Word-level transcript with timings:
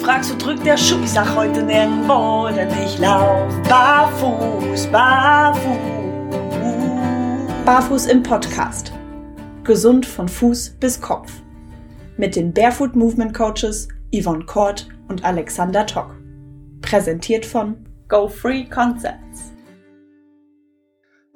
fragst, 0.00 0.32
wo 0.32 0.38
drückt 0.38 0.64
der 0.64 0.78
Schuh? 0.78 1.02
Ich 1.02 1.10
sag 1.10 1.36
heute 1.36 1.62
nirgendwo, 1.62 2.48
denn 2.48 2.70
ich 2.82 2.98
lauf 2.98 3.52
barfuß, 3.68 4.86
barfuß. 4.86 5.76
Barfuß 7.66 8.06
im 8.06 8.22
Podcast. 8.22 8.92
Gesund 9.62 10.06
von 10.06 10.26
Fuß 10.26 10.76
bis 10.80 11.00
Kopf. 11.00 11.30
Mit 12.16 12.34
den 12.34 12.52
Barefoot 12.54 12.96
Movement 12.96 13.34
Coaches 13.34 13.88
Yvonne 14.14 14.46
Kort 14.46 14.88
und 15.08 15.22
Alexander 15.22 15.84
Tock. 15.86 16.16
Präsentiert 16.80 17.44
von 17.44 17.86
Go 18.08 18.26
Free 18.26 18.64
Concepts. 18.64 19.52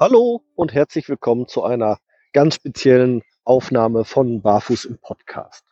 Hallo 0.01 0.43
und 0.55 0.73
herzlich 0.73 1.09
willkommen 1.11 1.47
zu 1.47 1.65
einer 1.65 1.99
ganz 2.33 2.55
speziellen 2.55 3.23
Aufnahme 3.45 4.07
von 4.07 4.41
Barfuß 4.41 4.87
im 4.87 4.99
Podcast. 4.99 5.65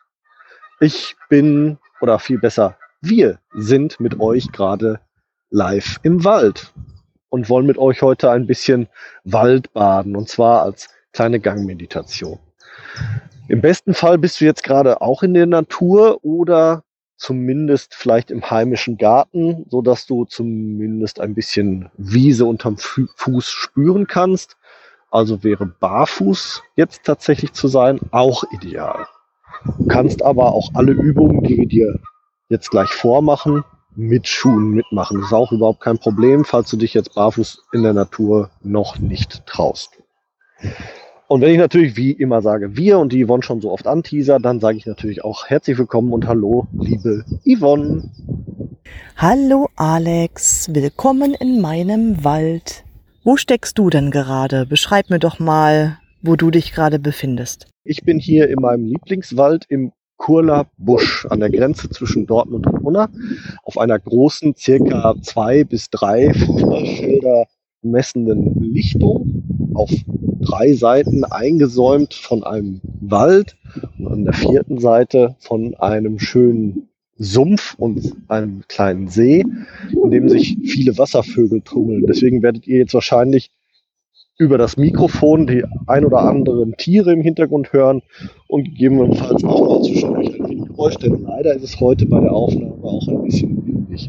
Ich 0.81 1.17
bin, 1.29 1.79
oder 2.01 2.19
viel 2.19 2.39
besser, 2.39 2.77
wir 3.03 3.41
sind 3.53 3.99
mit 4.01 4.21
euch 4.21 4.53
gerade 4.53 5.01
live 5.51 5.99
im 6.05 6.25
Wald 6.25 6.73
und 7.29 7.51
wollen 7.51 7.67
mit 7.67 7.77
euch 7.77 8.01
heute 8.01 8.31
ein 8.31 8.47
bisschen 8.47 8.89
Wald 9.25 9.73
baden 9.73 10.17
und 10.17 10.29
zwar 10.29 10.63
als 10.63 10.89
kleine 11.13 11.41
Gangmeditation. 11.41 12.39
Im 13.49 13.61
besten 13.61 13.93
Fall 13.93 14.19
bist 14.19 14.41
du 14.41 14.45
jetzt 14.45 14.63
gerade 14.63 15.01
auch 15.03 15.23
in 15.25 15.35
der 15.35 15.47
Natur 15.47 16.25
oder 16.25 16.85
zumindest 17.17 17.95
vielleicht 17.95 18.31
im 18.31 18.49
heimischen 18.51 18.97
Garten, 18.99 19.67
so 19.69 19.83
dass 19.83 20.07
du 20.07 20.25
zumindest 20.25 21.21
ein 21.21 21.35
bisschen 21.35 21.91
Wiese 21.97 22.47
unterm 22.47 22.77
Fuß 22.79 23.51
spüren 23.51 24.07
kannst. 24.07 24.57
Also 25.11 25.43
wäre 25.45 25.67
barfuß 25.67 26.63
jetzt 26.77 27.05
tatsächlich 27.05 27.53
zu 27.53 27.69
sein 27.69 27.99
auch 28.13 28.45
ideal. 28.53 29.07
Du 29.79 29.87
kannst 29.87 30.23
aber 30.23 30.53
auch 30.53 30.71
alle 30.75 30.93
Übungen, 30.93 31.43
die 31.43 31.59
wir 31.59 31.67
dir 31.67 32.01
jetzt 32.53 32.71
gleich 32.71 32.91
vormachen, 32.91 33.65
mit 33.97 34.29
Schuhen 34.29 34.71
mitmachen. 34.71 35.19
Das 35.19 35.29
ist 35.29 35.33
auch 35.33 35.53
überhaupt 35.53 35.81
kein 35.81 35.99
Problem, 35.99 36.45
falls 36.45 36.71
du 36.71 36.77
dich 36.77 36.95
jetzt 36.95 37.15
barfuß 37.15 37.65
in 37.73 37.83
der 37.83 37.95
Natur 37.95 38.51
noch 38.63 38.99
nicht 38.99 39.45
traust. 39.47 39.91
Und 41.29 41.41
wenn 41.41 41.53
ich 41.53 41.59
natürlich 41.59 41.97
wie 41.97 42.13
immer 42.13 42.43
sage, 42.43 42.77
wir 42.77 42.99
und 42.99 43.13
die 43.13 43.25
Yvonne 43.25 43.43
schon 43.43 43.63
so 43.63 43.73
oft 43.73 43.87
anteaser, 43.87 44.39
dann 44.39 44.61
sage 44.61 44.77
ich 44.77 44.87
natürlich 44.87 45.25
auch 45.25 45.47
herzlich 45.47 45.79
willkommen 45.79 46.13
und 46.13 46.27
hallo, 46.27 46.67
liebe 46.73 47.25
Yvonne. 47.47 48.11
Hallo 49.17 49.69
Alex, 49.77 50.69
willkommen 50.75 51.35
in 51.35 51.61
meinem 51.63 52.23
Wald. 52.23 52.85
Wo 53.25 53.39
steckst 53.39 53.79
du 53.79 53.89
denn 53.89 54.11
gerade? 54.11 54.67
Beschreib 54.67 55.09
mir 55.09 55.21
doch 55.21 55.39
mal, 55.39 55.99
wo 56.21 56.37
du 56.37 56.51
dich 56.51 56.75
gerade 56.75 56.99
befindest. 56.99 57.67
Ich 57.85 58.03
bin 58.05 58.19
hier 58.19 58.49
in 58.51 58.61
meinem 58.61 58.85
Lieblingswald 58.85 59.65
im 59.69 59.93
Kurler 60.23 60.69
Busch 60.79 61.27
an 61.27 61.41
der 61.41 61.51
Grenze 61.51 61.91
zwischen 61.91 62.27
Dortmund 62.27 62.69
und 62.69 62.85
Unna 62.85 63.11
auf 63.65 63.77
einer 63.77 63.99
großen, 63.99 64.55
circa 64.57 65.17
zwei 65.21 65.65
bis 65.65 65.91
drei 65.91 66.33
Fußballfelder 66.33 67.47
messenden 67.83 68.55
Lichtung 68.63 69.43
auf 69.75 69.91
drei 70.41 70.75
Seiten 70.75 71.25
eingesäumt 71.25 72.15
von 72.15 72.45
einem 72.45 72.81
Wald 73.01 73.57
und 73.99 74.07
an 74.07 74.25
der 74.25 74.33
vierten 74.33 74.79
Seite 74.79 75.35
von 75.41 75.75
einem 75.75 76.21
schönen 76.21 76.89
Sumpf 77.17 77.75
und 77.77 78.15
einem 78.29 78.63
kleinen 78.69 79.09
See, 79.09 79.45
in 79.91 80.11
dem 80.13 80.29
sich 80.29 80.57
viele 80.65 80.97
Wasservögel 80.99 81.63
tummeln. 81.63 82.07
Deswegen 82.07 82.43
werdet 82.43 82.69
ihr 82.69 82.79
jetzt 82.79 82.95
wahrscheinlich 82.95 83.51
über 84.39 84.59
das 84.59 84.77
Mikrofon 84.77 85.47
die 85.47 85.65
ein 85.87 86.05
oder 86.05 86.21
anderen 86.21 86.77
Tiere 86.77 87.13
im 87.13 87.21
Hintergrund 87.21 87.73
hören 87.73 88.03
und 88.49 88.65
gegebenenfalls 88.65 89.45
auch 89.45 89.69
mal 89.69 89.83
zwischendurch 89.83 90.41
ein 90.41 90.65
Geräusch, 90.65 90.97
denn 90.97 91.23
leider 91.23 91.55
ist 91.55 91.65
es 91.65 91.81
heute 91.81 92.07
bei 92.07 92.21
der 92.21 92.33
Aufnahme 92.33 92.83
auch 92.83 93.07
ein 93.09 93.23
bisschen 93.23 93.67
windig. 93.67 94.09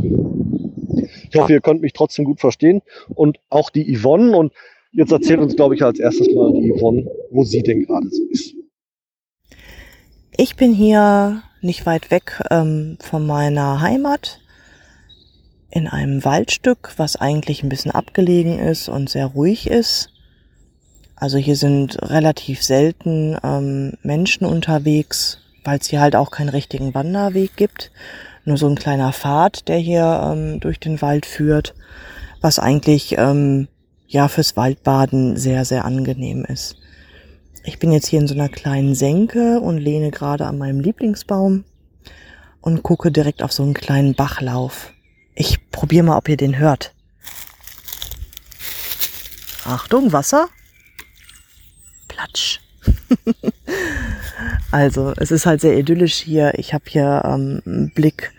Ich 1.29 1.39
hoffe, 1.39 1.53
ihr 1.53 1.61
könnt 1.61 1.81
mich 1.81 1.93
trotzdem 1.93 2.25
gut 2.25 2.39
verstehen 2.39 2.81
und 3.09 3.39
auch 3.49 3.69
die 3.69 3.97
Yvonne 3.97 4.35
und 4.35 4.53
jetzt 4.91 5.11
erzählt 5.11 5.39
uns, 5.39 5.55
glaube 5.55 5.75
ich, 5.75 5.83
als 5.83 5.99
erstes 5.99 6.33
mal 6.33 6.53
die 6.53 6.73
Yvonne, 6.73 7.05
wo 7.31 7.43
sie 7.43 7.63
denn 7.63 7.85
gerade 7.85 8.09
so 8.09 8.23
ist. 8.29 8.55
Ich 10.37 10.55
bin 10.55 10.73
hier 10.73 11.43
nicht 11.61 11.85
weit 11.85 12.11
weg 12.11 12.41
ähm, 12.49 12.97
von 13.01 13.25
meiner 13.25 13.81
Heimat 13.81 14.39
in 15.69 15.87
einem 15.87 16.23
Waldstück, 16.23 16.93
was 16.97 17.15
eigentlich 17.15 17.63
ein 17.63 17.69
bisschen 17.69 17.91
abgelegen 17.91 18.59
ist 18.59 18.89
und 18.89 19.09
sehr 19.09 19.27
ruhig 19.27 19.67
ist. 19.67 20.12
Also 21.23 21.37
hier 21.37 21.55
sind 21.55 22.01
relativ 22.01 22.61
selten 22.61 23.37
ähm, 23.45 23.93
Menschen 24.03 24.45
unterwegs, 24.45 25.37
weil 25.63 25.79
es 25.79 25.87
hier 25.87 26.01
halt 26.01 26.17
auch 26.17 26.31
keinen 26.31 26.49
richtigen 26.49 26.93
Wanderweg 26.93 27.55
gibt. 27.55 27.93
Nur 28.43 28.57
so 28.57 28.67
ein 28.67 28.75
kleiner 28.75 29.13
Pfad, 29.13 29.69
der 29.69 29.77
hier 29.77 30.21
ähm, 30.21 30.59
durch 30.59 30.81
den 30.81 31.01
Wald 31.01 31.25
führt, 31.25 31.75
was 32.41 32.59
eigentlich 32.59 33.15
ähm, 33.17 33.69
ja 34.05 34.27
fürs 34.27 34.57
Waldbaden 34.57 35.37
sehr, 35.37 35.63
sehr 35.63 35.85
angenehm 35.85 36.43
ist. 36.43 36.75
Ich 37.63 37.79
bin 37.79 37.93
jetzt 37.93 38.07
hier 38.07 38.19
in 38.19 38.27
so 38.27 38.33
einer 38.33 38.49
kleinen 38.49 38.93
Senke 38.93 39.61
und 39.61 39.77
lehne 39.77 40.11
gerade 40.11 40.45
an 40.45 40.57
meinem 40.57 40.81
Lieblingsbaum 40.81 41.63
und 42.59 42.83
gucke 42.83 43.13
direkt 43.13 43.43
auf 43.43 43.53
so 43.53 43.63
einen 43.63 43.75
kleinen 43.75 44.13
Bachlauf. 44.13 44.91
Ich 45.35 45.71
probiere 45.71 46.03
mal, 46.03 46.17
ob 46.17 46.27
ihr 46.27 46.35
den 46.35 46.57
hört. 46.57 46.93
Achtung, 49.63 50.11
Wasser. 50.11 50.49
Platsch. 52.23 52.59
also, 54.71 55.13
es 55.17 55.31
ist 55.31 55.45
halt 55.45 55.61
sehr 55.61 55.77
idyllisch 55.77 56.15
hier. 56.15 56.53
Ich 56.57 56.73
habe 56.73 56.85
hier 56.87 57.23
ähm, 57.25 57.61
einen 57.65 57.91
Blick 57.93 58.31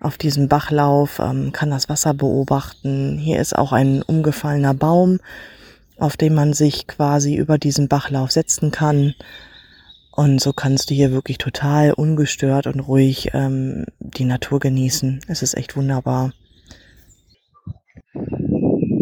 auf 0.00 0.18
diesen 0.18 0.48
Bachlauf, 0.48 1.18
ähm, 1.18 1.52
kann 1.52 1.70
das 1.70 1.88
Wasser 1.88 2.14
beobachten. 2.14 3.18
Hier 3.18 3.40
ist 3.40 3.56
auch 3.56 3.72
ein 3.72 4.02
umgefallener 4.02 4.74
Baum, 4.74 5.20
auf 5.98 6.16
dem 6.16 6.34
man 6.34 6.52
sich 6.52 6.86
quasi 6.86 7.36
über 7.36 7.58
diesen 7.58 7.88
Bachlauf 7.88 8.32
setzen 8.32 8.70
kann. 8.70 9.14
Und 10.10 10.40
so 10.40 10.52
kannst 10.52 10.90
du 10.90 10.94
hier 10.94 11.10
wirklich 11.10 11.38
total 11.38 11.92
ungestört 11.92 12.66
und 12.66 12.80
ruhig 12.80 13.30
ähm, 13.32 13.86
die 13.98 14.24
Natur 14.24 14.60
genießen. 14.60 15.22
Es 15.28 15.42
ist 15.42 15.56
echt 15.56 15.76
wunderbar. 15.76 16.32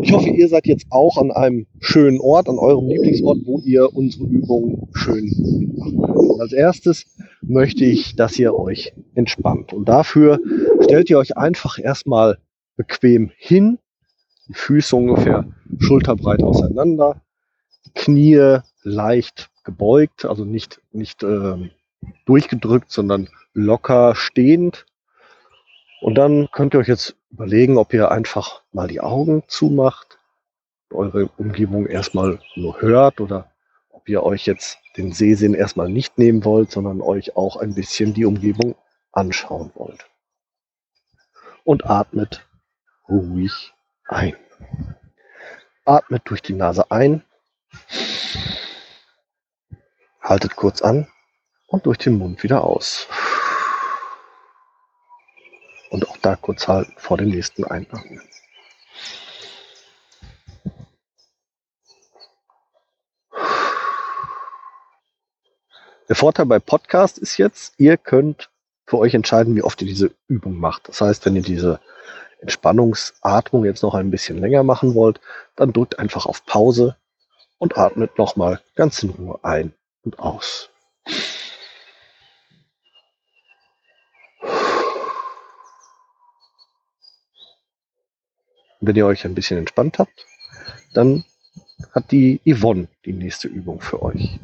Ich 0.02 0.12
hoffe, 0.12 0.30
ihr 0.30 0.48
seid 0.48 0.66
jetzt 0.66 0.86
auch 0.90 1.16
an 1.18 1.30
einem 1.30 1.66
schönen 1.80 2.20
Ort, 2.20 2.48
an 2.48 2.58
eurem 2.58 2.88
Lieblingsort, 2.88 3.38
wo 3.44 3.60
ihr 3.60 3.94
unsere 3.94 4.24
Übung 4.24 4.88
schön 4.92 5.24
mitmachen 5.58 6.02
könnt. 6.02 6.40
Als 6.40 6.52
erstes 6.52 7.06
möchte 7.42 7.84
ich, 7.84 8.16
dass 8.16 8.38
ihr 8.38 8.54
euch 8.54 8.92
entspannt. 9.14 9.72
Und 9.72 9.88
dafür 9.88 10.38
stellt 10.80 11.10
ihr 11.10 11.18
euch 11.18 11.36
einfach 11.36 11.78
erstmal 11.78 12.38
bequem 12.76 13.30
hin, 13.36 13.78
die 14.48 14.54
Füße 14.54 14.96
ungefähr 14.96 15.46
schulterbreit 15.78 16.42
auseinander, 16.42 17.20
Knie 17.94 18.58
leicht 18.82 19.50
gebeugt, 19.64 20.24
also 20.24 20.44
nicht, 20.44 20.80
nicht 20.92 21.22
äh, 21.22 21.70
durchgedrückt, 22.24 22.90
sondern 22.90 23.28
locker 23.52 24.14
stehend. 24.14 24.86
Und 26.00 26.14
dann 26.14 26.48
könnt 26.52 26.74
ihr 26.74 26.80
euch 26.80 26.88
jetzt 26.88 27.16
überlegen, 27.30 27.78
ob 27.78 27.92
ihr 27.92 28.10
einfach 28.10 28.62
mal 28.72 28.88
die 28.88 29.00
Augen 29.00 29.44
zumacht, 29.46 30.18
eure 30.90 31.26
Umgebung 31.36 31.86
erstmal 31.86 32.40
nur 32.56 32.80
hört 32.80 33.20
oder 33.20 33.52
ob 33.90 34.08
ihr 34.08 34.22
euch 34.22 34.46
jetzt 34.46 34.78
den 34.96 35.12
Sehsinn 35.12 35.54
erstmal 35.54 35.88
nicht 35.88 36.18
nehmen 36.18 36.44
wollt, 36.44 36.70
sondern 36.70 37.00
euch 37.00 37.36
auch 37.36 37.56
ein 37.56 37.74
bisschen 37.74 38.12
die 38.12 38.24
Umgebung 38.24 38.74
anschauen 39.12 39.70
wollt. 39.74 40.06
Und 41.64 41.86
atmet 41.86 42.46
ruhig 43.08 43.72
ein. 44.08 44.36
Atmet 45.84 46.22
durch 46.24 46.42
die 46.42 46.54
Nase 46.54 46.90
ein, 46.90 47.22
haltet 50.20 50.56
kurz 50.56 50.82
an 50.82 51.08
und 51.66 51.86
durch 51.86 51.98
den 51.98 52.18
Mund 52.18 52.42
wieder 52.42 52.64
aus 52.64 53.06
da 56.20 56.36
kurz 56.36 56.68
halten 56.68 56.94
vor 56.96 57.16
dem 57.16 57.28
nächsten 57.28 57.64
Einatmen. 57.64 58.22
Der 66.08 66.16
Vorteil 66.16 66.46
bei 66.46 66.58
Podcast 66.58 67.18
ist 67.18 67.36
jetzt, 67.36 67.74
ihr 67.78 67.96
könnt 67.96 68.50
für 68.84 68.98
euch 68.98 69.14
entscheiden, 69.14 69.54
wie 69.54 69.62
oft 69.62 69.80
ihr 69.80 69.86
diese 69.86 70.12
Übung 70.26 70.58
macht. 70.58 70.88
Das 70.88 71.00
heißt, 71.00 71.24
wenn 71.24 71.36
ihr 71.36 71.42
diese 71.42 71.78
Entspannungsatmung 72.40 73.64
jetzt 73.64 73.84
noch 73.84 73.94
ein 73.94 74.10
bisschen 74.10 74.38
länger 74.38 74.64
machen 74.64 74.94
wollt, 74.94 75.20
dann 75.54 75.72
drückt 75.72 76.00
einfach 76.00 76.26
auf 76.26 76.44
Pause 76.46 76.96
und 77.58 77.78
atmet 77.78 78.18
nochmal 78.18 78.60
ganz 78.74 79.02
in 79.04 79.10
Ruhe 79.10 79.38
ein 79.42 79.72
und 80.02 80.18
aus. 80.18 80.70
Wenn 88.80 88.96
ihr 88.96 89.06
euch 89.06 89.24
ein 89.24 89.34
bisschen 89.34 89.58
entspannt 89.58 89.98
habt, 89.98 90.26
dann 90.92 91.24
hat 91.92 92.10
die 92.10 92.40
Yvonne 92.44 92.88
die 93.04 93.12
nächste 93.12 93.48
Übung 93.48 93.80
für 93.80 94.02
euch. 94.02 94.38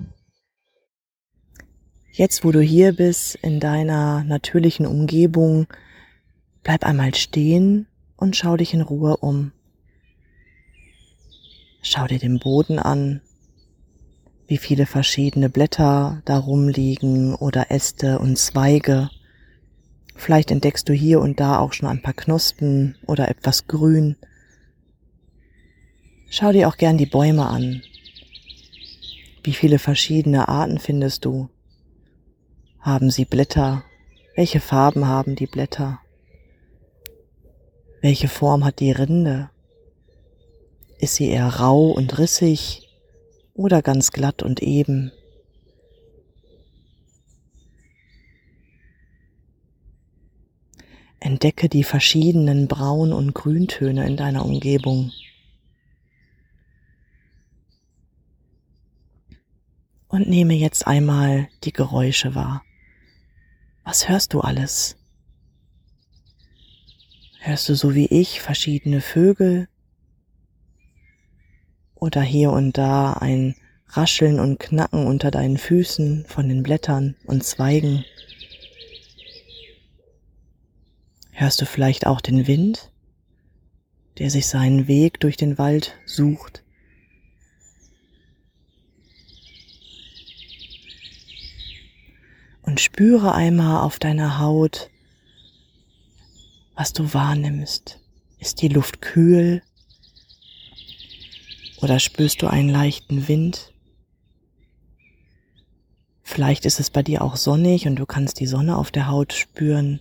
Jetzt, 2.13 2.45
wo 2.45 2.53
du 2.53 2.61
hier 2.61 2.95
bist, 2.95 3.35
in 3.37 3.61
deiner 3.61 4.25
natürlichen 4.25 4.87
Umgebung, 4.87 5.67
Bleib 6.67 6.85
einmal 6.85 7.15
stehen 7.15 7.87
und 8.17 8.35
schau 8.35 8.57
dich 8.57 8.75
in 8.75 8.81
Ruhe 8.81 9.19
um. 9.19 9.53
Schau 11.81 12.09
dir 12.09 12.19
den 12.19 12.41
Boden 12.41 12.81
an, 12.81 13.21
wie 14.49 14.57
viele 14.57 14.85
verschiedene 14.87 15.49
Blätter 15.49 16.23
da 16.25 16.39
rumliegen 16.39 17.37
oder 17.37 17.71
Äste 17.71 18.19
und 18.19 18.37
Zweige. 18.37 19.11
Vielleicht 20.17 20.51
entdeckst 20.51 20.89
du 20.89 20.93
hier 20.93 21.21
und 21.21 21.39
da 21.41 21.59
auch 21.59 21.73
schon 21.73 21.89
ein 21.89 22.03
paar 22.03 22.15
Knospen 22.15 22.97
oder 23.07 23.29
etwas 23.29 23.67
Grün. 23.67 24.17
Schau 26.31 26.53
dir 26.53 26.69
auch 26.69 26.77
gern 26.77 26.99
die 26.99 27.07
Bäume 27.07 27.47
an. 27.47 27.83
Wie 29.45 29.53
viele 29.53 29.79
verschiedene 29.79 30.49
Arten 30.49 30.79
findest 30.79 31.25
du? 31.25 31.49
Haben 32.81 33.11
sie 33.11 33.25
Blätter? 33.25 33.85
Welche 34.35 34.61
Farben 34.61 35.07
haben 35.07 35.37
die 35.37 35.47
Blätter? 35.47 36.01
Welche 38.01 38.29
Form 38.29 38.65
hat 38.65 38.81
die 38.81 38.93
Rinde? 38.93 39.51
Ist 40.99 41.17
sie 41.17 41.29
eher 41.29 41.47
rau 41.47 41.91
und 41.91 42.19
rissig 42.19 42.89
oder 43.55 43.83
ganz 43.83 44.11
glatt 44.11 44.43
und 44.43 44.63
eben? 44.63 45.13
Entdecke 51.27 51.69
die 51.69 51.83
verschiedenen 51.83 52.69
Braun- 52.69 53.13
und 53.13 53.35
Grüntöne 53.35 54.07
in 54.07 54.17
deiner 54.17 54.47
Umgebung. 54.47 55.11
Und 60.07 60.29
nehme 60.29 60.55
jetzt 60.55 60.87
einmal 60.87 61.49
die 61.65 61.73
Geräusche 61.73 62.37
wahr. 62.37 62.63
Was 63.83 64.09
hörst 64.09 64.35
du 64.35 64.41
alles? 64.41 64.97
Hörst 67.41 67.69
du 67.69 67.75
so 67.75 67.97
wie 67.97 68.07
ich 68.07 68.41
verschiedene 68.41 69.01
Vögel 69.01 69.69
oder 71.97 72.23
hier 72.23 72.53
und 72.53 72.79
da 72.79 73.15
ein 73.15 73.57
Rascheln 73.89 74.39
und 74.39 74.61
Knacken 74.61 75.07
unter 75.07 75.33
deinen 75.33 75.59
Füßen 75.59 76.25
von 76.27 76.49
den 76.49 76.63
Blättern 76.63 77.17
und 77.27 77.43
Zweigen? 77.43 78.05
Hörst 81.39 81.61
du 81.61 81.67
vielleicht 81.67 82.07
auch 82.07 82.23
den 82.23 82.47
Wind, 82.47 82.91
der 84.17 84.31
sich 84.31 84.47
seinen 84.47 84.89
Weg 84.89 85.21
durch 85.21 85.37
den 85.37 85.59
Wald 85.59 85.95
sucht? 86.07 86.65
Und 92.63 92.81
spüre 92.81 93.35
einmal 93.35 93.83
auf 93.83 93.99
deiner 93.99 94.39
Haut, 94.39 94.89
was 96.75 96.95
du 96.95 97.13
wahrnimmst. 97.13 98.01
Ist 98.39 98.63
die 98.63 98.69
Luft 98.69 99.03
kühl 99.03 99.63
oder 101.83 101.99
spürst 101.99 102.41
du 102.41 102.47
einen 102.47 102.71
leichten 102.71 103.29
Wind? 103.29 103.75
Vielleicht 106.23 106.65
ist 106.65 106.81
es 106.81 106.89
bei 106.89 107.03
dir 107.03 107.21
auch 107.21 107.37
sonnig 107.37 107.87
und 107.87 107.97
du 107.97 108.07
kannst 108.07 108.41
die 108.41 108.47
Sonne 108.47 108.79
auf 108.79 108.91
der 108.91 109.09
Haut 109.09 109.35
spüren. 109.35 110.01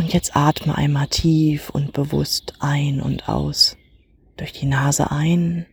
Und 0.00 0.14
jetzt 0.14 0.34
atme 0.34 0.78
einmal 0.78 1.08
tief 1.08 1.68
und 1.68 1.92
bewusst 1.92 2.54
ein 2.58 3.02
und 3.02 3.28
aus. 3.28 3.76
Durch 4.38 4.50
die 4.54 4.64
Nase 4.64 5.10
ein 5.10 5.66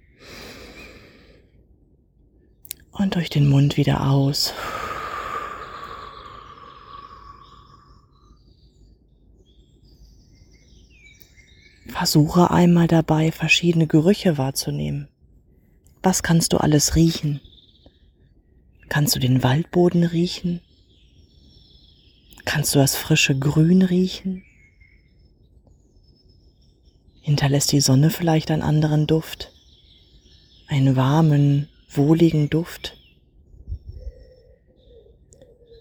und 2.91 3.15
durch 3.15 3.29
den 3.29 3.47
Mund 3.47 3.77
wieder 3.77 4.05
aus. 4.05 4.53
Versuche 11.87 12.51
einmal 12.51 12.87
dabei, 12.87 13.31
verschiedene 13.31 13.87
Gerüche 13.87 14.37
wahrzunehmen. 14.37 15.07
Was 16.03 16.21
kannst 16.21 16.51
du 16.51 16.57
alles 16.57 16.97
riechen? 16.97 17.39
Kannst 18.89 19.15
du 19.15 19.19
den 19.19 19.41
Waldboden 19.41 20.03
riechen? 20.03 20.59
Kannst 22.47 22.73
du 22.73 22.79
das 22.79 22.95
frische 22.95 23.37
Grün 23.37 23.81
riechen? 23.81 24.41
Hinterlässt 27.19 27.73
die 27.73 27.81
Sonne 27.81 28.09
vielleicht 28.09 28.51
einen 28.51 28.61
anderen 28.61 29.05
Duft? 29.05 29.51
Einen 30.69 30.95
warmen, 30.95 31.67
wohligen 31.89 32.49
Duft? 32.49 32.97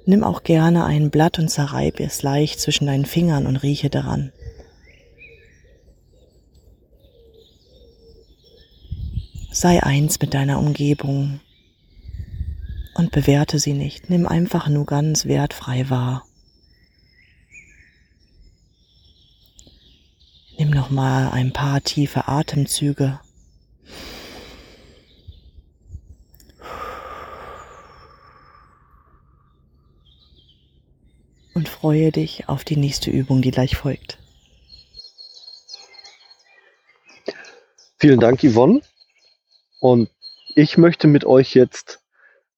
Nimm 0.07 0.25
auch 0.25 0.43
gerne 0.43 0.85
ein 0.85 1.11
Blatt 1.11 1.39
und 1.39 1.49
zerreib 1.49 2.01
es 2.01 2.25
leicht 2.25 2.59
zwischen 2.59 2.87
deinen 2.87 3.07
Fingern 3.07 3.47
und 3.47 3.59
rieche 3.59 3.89
daran. 3.89 4.33
Sei 9.53 9.81
eins 9.85 10.21
mit 10.21 10.35
deiner 10.35 10.59
Umgebung 10.59 11.39
und 12.97 13.13
bewerte 13.13 13.61
sie 13.61 13.73
nicht. 13.73 14.11
Nimm 14.11 14.27
einfach 14.27 14.69
nur 14.69 14.85
ganz 14.85 15.27
wertfrei 15.27 15.89
wahr. 15.91 16.27
Nimm 20.59 20.71
noch 20.71 20.89
mal 20.89 21.31
ein 21.31 21.53
paar 21.53 21.83
tiefe 21.83 22.29
Atemzüge. 22.29 23.21
Und 31.53 31.69
freue 31.69 32.11
dich 32.11 32.49
auf 32.49 32.65
die 32.65 32.77
nächste 32.77 33.11
Übung, 33.11 33.43
die 33.43 33.51
gleich 33.51 33.77
folgt. 33.77 34.19
Vielen 37.99 38.21
Dank, 38.21 38.43
Yvonne. 38.43 38.81
Und 39.81 40.11
ich 40.55 40.79
möchte 40.79 41.07
mit 41.07 41.25
euch 41.25 41.55
jetzt 41.55 42.01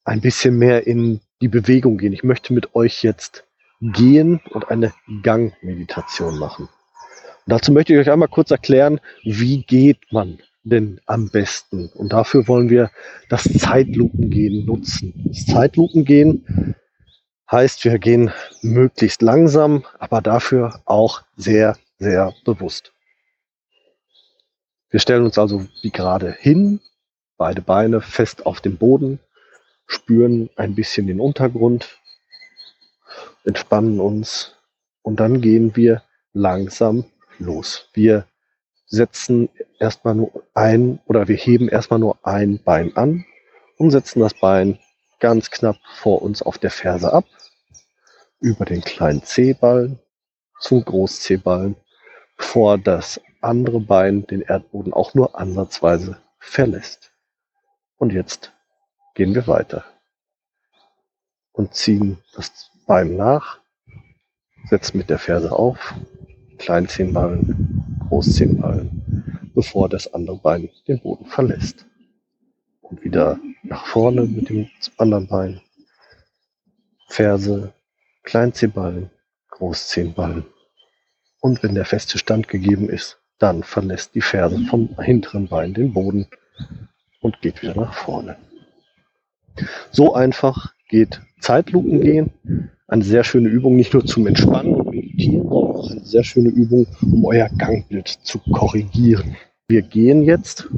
ein 0.04 0.20
bisschen 0.20 0.56
mehr 0.56 0.86
in 0.86 1.20
die 1.40 1.48
Bewegung 1.48 1.98
gehen. 1.98 2.12
Ich 2.12 2.22
möchte 2.22 2.52
mit 2.52 2.74
euch 2.74 3.02
jetzt 3.02 3.44
gehen 3.80 4.40
und 4.50 4.70
eine 4.70 4.92
Gangmeditation 5.22 6.38
machen. 6.38 6.68
Dazu 7.48 7.72
möchte 7.72 7.94
ich 7.94 7.98
euch 7.98 8.10
einmal 8.10 8.28
kurz 8.28 8.50
erklären, 8.50 9.00
wie 9.22 9.62
geht 9.62 10.12
man 10.12 10.38
denn 10.64 11.00
am 11.06 11.30
besten? 11.30 11.88
Und 11.94 12.12
dafür 12.12 12.46
wollen 12.46 12.68
wir 12.68 12.90
das 13.30 13.44
Zeitlupengehen 13.44 14.66
nutzen. 14.66 15.14
Das 15.28 15.46
Zeitlupengehen 15.46 16.76
heißt, 17.50 17.86
wir 17.86 17.98
gehen 17.98 18.30
möglichst 18.60 19.22
langsam, 19.22 19.86
aber 19.98 20.20
dafür 20.20 20.82
auch 20.84 21.22
sehr, 21.36 21.78
sehr 21.98 22.34
bewusst. 22.44 22.92
Wir 24.90 25.00
stellen 25.00 25.24
uns 25.24 25.38
also 25.38 25.66
wie 25.80 25.90
gerade 25.90 26.32
hin, 26.32 26.80
beide 27.38 27.62
Beine 27.62 28.02
fest 28.02 28.44
auf 28.44 28.60
dem 28.60 28.76
Boden, 28.76 29.20
spüren 29.86 30.50
ein 30.56 30.74
bisschen 30.74 31.06
den 31.06 31.18
Untergrund, 31.18 31.98
entspannen 33.44 34.00
uns 34.00 34.54
und 35.00 35.18
dann 35.18 35.40
gehen 35.40 35.74
wir 35.76 36.02
langsam 36.34 37.06
los. 37.38 37.88
Wir 37.92 38.26
setzen 38.86 39.48
erstmal 39.78 40.14
nur 40.14 40.44
ein 40.54 41.00
oder 41.06 41.28
wir 41.28 41.36
heben 41.36 41.68
erstmal 41.68 41.98
nur 41.98 42.18
ein 42.22 42.62
Bein 42.62 42.96
an 42.96 43.24
und 43.76 43.90
setzen 43.90 44.20
das 44.20 44.34
Bein 44.34 44.78
ganz 45.20 45.50
knapp 45.50 45.76
vor 45.96 46.22
uns 46.22 46.42
auf 46.42 46.58
der 46.58 46.70
Ferse 46.70 47.12
ab, 47.12 47.24
über 48.40 48.64
den 48.64 48.82
kleinen 48.82 49.22
Zehballen 49.22 49.98
zum 50.60 50.84
Großzehballen, 50.84 51.76
bevor 52.36 52.78
das 52.78 53.20
andere 53.40 53.80
Bein 53.80 54.26
den 54.26 54.42
Erdboden 54.42 54.92
auch 54.92 55.14
nur 55.14 55.38
ansatzweise 55.38 56.20
verlässt. 56.38 57.12
Und 57.96 58.12
jetzt 58.12 58.52
gehen 59.14 59.34
wir 59.34 59.46
weiter 59.46 59.84
und 61.52 61.74
ziehen 61.74 62.18
das 62.34 62.70
Bein 62.86 63.16
nach, 63.16 63.60
setzen 64.68 64.98
mit 64.98 65.10
der 65.10 65.18
Ferse 65.18 65.52
auf 65.52 65.94
Kleinzehenballen, 66.58 67.98
Großzehenballen, 68.08 69.50
bevor 69.54 69.88
das 69.88 70.12
andere 70.12 70.36
Bein 70.36 70.68
den 70.86 71.00
Boden 71.00 71.26
verlässt. 71.26 71.86
Und 72.80 73.04
wieder 73.04 73.38
nach 73.62 73.86
vorne 73.86 74.22
mit 74.22 74.48
dem 74.48 74.68
anderen 74.96 75.26
Bein. 75.26 75.60
Ferse, 77.08 77.72
Kleinzehenballen, 78.22 79.10
Großzehenballen. 79.50 80.44
Und 81.40 81.62
wenn 81.62 81.74
der 81.74 81.84
feste 81.84 82.18
Stand 82.18 82.48
gegeben 82.48 82.88
ist, 82.88 83.18
dann 83.38 83.62
verlässt 83.62 84.14
die 84.14 84.20
Ferse 84.20 84.58
vom 84.68 84.96
hinteren 85.00 85.48
Bein 85.48 85.74
den 85.74 85.92
Boden 85.92 86.26
und 87.20 87.40
geht 87.40 87.62
wieder 87.62 87.74
nach 87.74 87.94
vorne. 87.94 88.36
So 89.90 90.14
einfach 90.14 90.74
geht 90.88 91.20
Zeitlupen 91.40 92.00
gehen. 92.00 92.70
Eine 92.90 93.04
sehr 93.04 93.22
schöne 93.22 93.50
Übung, 93.50 93.76
nicht 93.76 93.92
nur 93.92 94.06
zum 94.06 94.26
Entspannen 94.26 94.74
und 94.74 94.90
Meditieren, 94.90 95.46
sondern 95.46 95.76
auch 95.76 95.90
eine 95.90 96.04
sehr 96.06 96.24
schöne 96.24 96.48
Übung, 96.48 96.86
um 97.02 97.26
euer 97.26 97.50
Gangbild 97.50 98.08
zu 98.08 98.38
korrigieren. 98.38 99.36
Wir 99.68 99.82
gehen 99.82 100.22
jetzt 100.22 100.70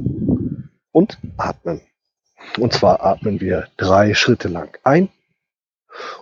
und 0.91 1.17
atmen. 1.37 1.79
Und 2.57 2.73
zwar 2.73 3.01
atmen 3.01 3.39
wir 3.39 3.69
drei 3.77 4.13
Schritte 4.13 4.49
lang 4.49 4.77
ein 4.83 5.07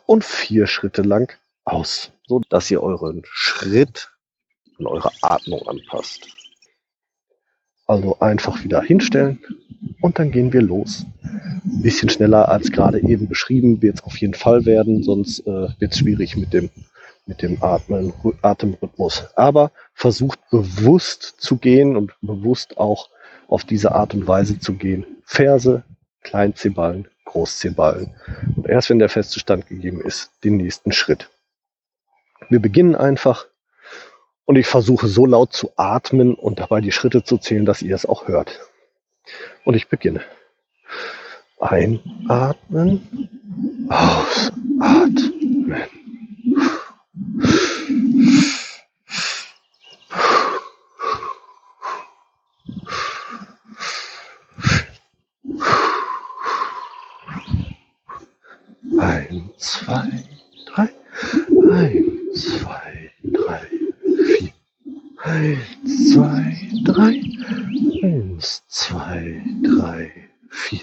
und 0.05 0.23
vier 0.23 0.67
Schritte 0.67 1.01
lang 1.01 1.35
aus, 1.65 2.11
so 2.27 2.39
dass 2.49 2.69
ihr 2.69 2.83
euren 2.83 3.23
Schritt 3.25 4.11
an 4.77 4.85
eure 4.85 5.11
Atmung 5.23 5.67
anpasst. 5.67 6.27
Also 7.87 8.19
einfach 8.19 8.63
wieder 8.63 8.83
hinstellen 8.83 9.43
und 10.01 10.19
dann 10.19 10.31
gehen 10.31 10.53
wir 10.53 10.61
los. 10.61 11.05
Ein 11.23 11.81
bisschen 11.81 12.09
schneller 12.09 12.49
als 12.49 12.71
gerade 12.71 12.99
eben 13.01 13.27
beschrieben 13.27 13.81
wird 13.81 13.97
es 13.99 14.03
auf 14.03 14.17
jeden 14.17 14.33
Fall 14.33 14.65
werden, 14.65 15.03
sonst 15.03 15.39
äh, 15.41 15.69
wird 15.79 15.93
es 15.93 15.99
schwierig 15.99 16.37
mit 16.37 16.53
dem, 16.53 16.69
mit 17.25 17.41
dem 17.41 17.61
Atmen, 17.61 18.13
Atemrhythmus. 18.41 19.25
Aber 19.35 19.71
versucht 19.93 20.39
bewusst 20.49 21.35
zu 21.39 21.57
gehen 21.57 21.95
und 21.95 22.13
bewusst 22.21 22.77
auch 22.77 23.09
auf 23.47 23.63
diese 23.63 23.93
Art 23.93 24.13
und 24.13 24.27
Weise 24.27 24.59
zu 24.59 24.73
gehen. 24.73 25.05
Ferse, 25.25 25.83
Kleinzehballen, 26.21 27.07
Großzehballen. 27.25 28.15
Und 28.55 28.67
erst 28.67 28.89
wenn 28.89 28.99
der 28.99 29.09
feste 29.09 29.39
Stand 29.39 29.67
gegeben 29.67 30.01
ist, 30.01 30.31
den 30.43 30.57
nächsten 30.57 30.91
Schritt. 30.91 31.29
Wir 32.49 32.59
beginnen 32.59 32.95
einfach 32.95 33.45
und 34.45 34.55
ich 34.55 34.65
versuche 34.65 35.07
so 35.07 35.25
laut 35.25 35.53
zu 35.53 35.71
atmen 35.75 36.33
und 36.33 36.59
dabei 36.59 36.81
die 36.81 36.91
Schritte 36.91 37.23
zu 37.23 37.37
zählen, 37.37 37.65
dass 37.65 37.83
ihr 37.83 37.93
es 37.93 38.07
auch 38.07 38.27
hört. 38.27 38.59
Und 39.65 39.75
ich 39.75 39.87
beginne. 39.87 40.21
Einatmen, 41.59 43.29
ausatmen. 43.89 45.19
Ein, 58.99 59.49
zwei, 59.57 60.23
drei. 60.65 60.89
Ein, 61.71 62.19
zwei, 62.33 63.11
drei. 63.23 63.78
Eins, 65.29 66.11
zwei, 66.11 66.57
drei. 66.83 67.21
Eins, 68.01 68.63
zwei, 68.67 69.43
drei, 69.63 70.11
vier. 70.49 70.79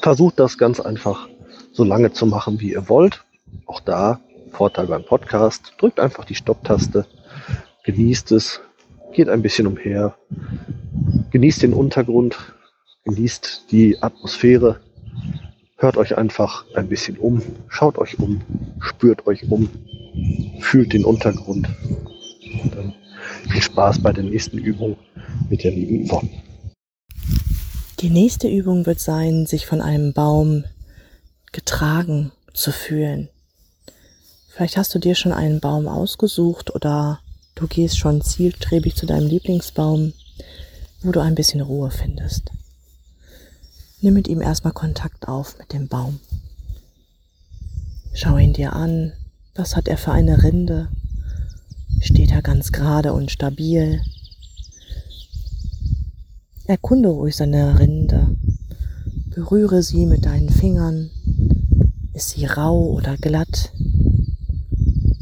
Versucht 0.00 0.40
das 0.40 0.56
ganz 0.56 0.80
einfach 0.80 1.28
so 1.72 1.84
lange 1.84 2.12
zu 2.12 2.24
machen, 2.24 2.60
wie 2.60 2.72
ihr 2.72 2.88
wollt. 2.88 3.22
Auch 3.66 3.80
da 3.80 4.20
Vorteil 4.52 4.86
beim 4.86 5.04
Podcast. 5.04 5.74
Drückt 5.76 6.00
einfach 6.00 6.24
die 6.24 6.34
Stopptaste, 6.34 7.06
genießt 7.84 8.32
es, 8.32 8.62
geht 9.12 9.28
ein 9.28 9.42
bisschen 9.42 9.66
umher, 9.66 10.16
genießt 11.30 11.62
den 11.62 11.74
Untergrund, 11.74 12.54
genießt 13.14 13.64
die 13.70 14.02
Atmosphäre, 14.02 14.80
hört 15.76 15.98
euch 15.98 16.16
einfach 16.16 16.64
ein 16.74 16.88
bisschen 16.88 17.18
um, 17.18 17.42
schaut 17.68 17.98
euch 17.98 18.18
um, 18.18 18.40
spürt 18.80 19.26
euch 19.26 19.50
um, 19.50 19.68
fühlt 20.60 20.94
den 20.94 21.04
Untergrund. 21.04 21.68
Und 22.62 22.74
dann 22.74 22.94
viel 23.50 23.60
Spaß 23.60 23.98
bei 23.98 24.12
der 24.12 24.24
nächsten 24.24 24.56
Übung 24.56 24.96
mit 25.50 25.62
der 25.62 25.72
lieben 25.72 26.08
Yvonne. 26.08 26.30
Die 28.00 28.08
nächste 28.08 28.48
Übung 28.48 28.86
wird 28.86 29.00
sein, 29.00 29.46
sich 29.46 29.66
von 29.66 29.82
einem 29.82 30.14
Baum 30.14 30.64
getragen 31.52 32.32
zu 32.54 32.72
fühlen. 32.72 33.28
Vielleicht 34.48 34.76
hast 34.78 34.94
du 34.94 34.98
dir 34.98 35.14
schon 35.14 35.32
einen 35.32 35.60
Baum 35.60 35.86
ausgesucht 35.86 36.74
oder 36.74 37.20
du 37.56 37.66
gehst 37.66 37.98
schon 37.98 38.22
zielstrebig 38.22 38.96
zu 38.96 39.04
deinem 39.04 39.26
Lieblingsbaum, 39.26 40.14
wo 41.02 41.12
du 41.12 41.20
ein 41.20 41.34
bisschen 41.34 41.60
Ruhe 41.60 41.90
findest. 41.90 42.50
Nimm 44.02 44.14
mit 44.14 44.26
ihm 44.26 44.42
erstmal 44.42 44.72
Kontakt 44.72 45.28
auf 45.28 45.56
mit 45.60 45.72
dem 45.72 45.86
Baum. 45.86 46.18
Schau 48.12 48.36
ihn 48.36 48.52
dir 48.52 48.72
an. 48.72 49.12
Was 49.54 49.76
hat 49.76 49.86
er 49.86 49.96
für 49.96 50.10
eine 50.10 50.42
Rinde? 50.42 50.88
Steht 52.00 52.32
er 52.32 52.42
ganz 52.42 52.72
gerade 52.72 53.12
und 53.12 53.30
stabil? 53.30 54.02
Erkunde 56.64 57.10
ruhig 57.10 57.36
seine 57.36 57.78
Rinde. 57.78 58.34
Berühre 59.30 59.84
sie 59.84 60.04
mit 60.06 60.24
deinen 60.24 60.48
Fingern. 60.48 61.10
Ist 62.12 62.30
sie 62.30 62.46
rau 62.46 62.86
oder 62.86 63.16
glatt? 63.16 63.72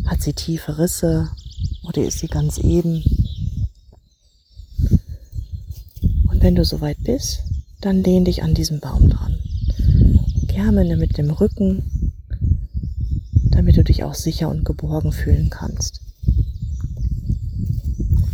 Hat 0.06 0.22
sie 0.22 0.32
tiefe 0.32 0.78
Risse 0.78 1.28
oder 1.82 2.02
ist 2.02 2.20
sie 2.20 2.28
ganz 2.28 2.56
eben? 2.56 3.04
Und 6.30 6.42
wenn 6.42 6.54
du 6.54 6.64
soweit 6.64 6.96
bist, 7.04 7.42
dann 7.80 8.02
lehn 8.02 8.25
dich 8.25 8.42
an 8.42 8.54
diesem 8.54 8.80
Baum 8.80 9.08
dran. 9.08 9.38
Gerne 10.46 10.96
mit 10.96 11.16
dem 11.16 11.30
Rücken, 11.30 12.12
damit 13.50 13.76
du 13.76 13.84
dich 13.84 14.04
auch 14.04 14.14
sicher 14.14 14.49
und 14.49 14.64
geborgen 14.64 15.12
fühlen 15.12 15.50
kannst. 15.50 16.00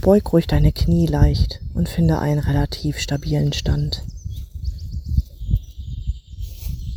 Beug 0.01 0.33
ruhig 0.33 0.47
deine 0.47 0.73
Knie 0.73 1.07
leicht 1.07 1.61
und 1.75 1.89
finde 1.89 2.19
einen 2.19 2.39
relativ 2.39 2.99
stabilen 2.99 3.53
Stand. 3.53 4.03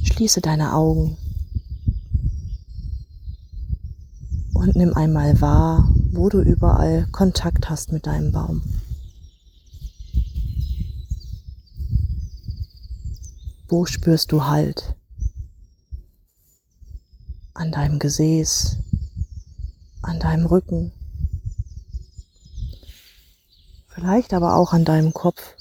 Schließe 0.04 0.42
deine 0.42 0.74
Augen 0.74 1.18
und 4.54 4.76
nimm 4.76 4.94
einmal 4.94 5.40
wahr, 5.42 5.90
wo 6.12 6.30
du 6.30 6.42
überall 6.42 7.08
Kontakt 7.12 7.70
hast 7.70 7.92
mit 7.92 8.06
deinem 8.06 8.32
Baum. 8.32 8.62
Wo 13.72 13.86
spürst 13.86 14.32
du 14.32 14.46
Halt? 14.46 14.96
An 17.54 17.72
deinem 17.72 18.00
Gesäß, 18.00 18.78
an 20.02 20.20
deinem 20.20 20.48
Rücken, 20.48 20.92
vielleicht 23.90 24.34
aber 24.34 24.56
auch 24.56 24.74
an 24.74 24.86
deinem 24.86 25.14
Kopf. 25.14 25.56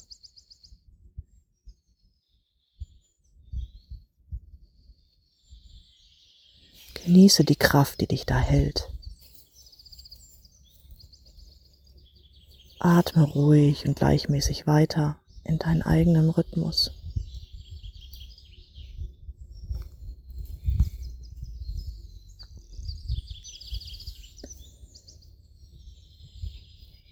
Genieße 7.04 7.44
die 7.44 7.56
Kraft, 7.56 8.00
die 8.00 8.06
dich 8.06 8.24
da 8.24 8.38
hält. 8.38 8.88
Atme 12.78 13.24
ruhig 13.24 13.86
und 13.86 13.96
gleichmäßig 13.96 14.66
weiter 14.66 15.20
in 15.44 15.58
deinen 15.58 15.82
eigenen 15.82 16.30
Rhythmus. 16.30 16.97